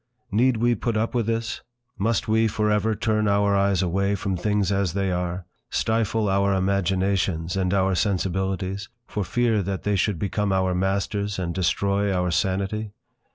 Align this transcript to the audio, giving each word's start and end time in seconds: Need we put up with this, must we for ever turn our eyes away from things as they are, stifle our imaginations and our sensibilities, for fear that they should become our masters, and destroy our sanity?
Need 0.31 0.57
we 0.57 0.73
put 0.73 0.97
up 0.97 1.13
with 1.13 1.27
this, 1.27 1.61
must 1.95 2.27
we 2.27 2.47
for 2.47 2.71
ever 2.71 2.95
turn 2.95 3.27
our 3.27 3.55
eyes 3.55 3.83
away 3.83 4.15
from 4.15 4.35
things 4.35 4.71
as 4.71 4.93
they 4.93 5.11
are, 5.11 5.45
stifle 5.69 6.27
our 6.27 6.55
imaginations 6.55 7.55
and 7.55 7.71
our 7.71 7.93
sensibilities, 7.93 8.89
for 9.05 9.23
fear 9.23 9.61
that 9.61 9.83
they 9.83 9.95
should 9.95 10.17
become 10.17 10.51
our 10.51 10.73
masters, 10.73 11.37
and 11.37 11.53
destroy 11.53 12.11
our 12.11 12.31
sanity? 12.31 12.93